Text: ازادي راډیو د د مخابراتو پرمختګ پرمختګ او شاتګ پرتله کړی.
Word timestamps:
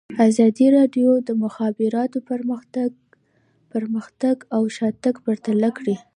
ازادي 0.27 0.67
راډیو 0.77 1.11
د 1.21 1.25
د 1.27 1.29
مخابراتو 1.43 2.17
پرمختګ 2.29 2.89
پرمختګ 3.73 4.35
او 4.55 4.61
شاتګ 4.77 5.15
پرتله 5.25 5.69
کړی. 5.77 5.95